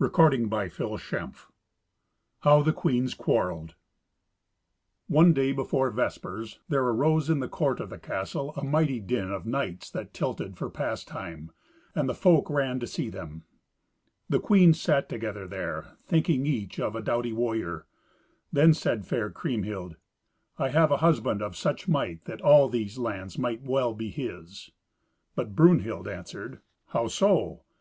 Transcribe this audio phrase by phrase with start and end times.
[0.00, 1.28] Fourteenth Adventure
[2.40, 3.76] How the Queens Quarrelled
[5.06, 9.30] One day, before vespers, there arose in the court of the castle a mighty din
[9.30, 11.52] of knights that tilted for pastime,
[11.94, 13.44] and the folk ran to see them.
[14.28, 17.86] The queens sat together there, thinking each on a doughty warrior.
[18.52, 19.94] Then said fair Kriemhild,
[20.58, 24.72] "I have a husband of such might that all these lands might well be his."
[25.36, 27.62] But Brunhild answered, "How so?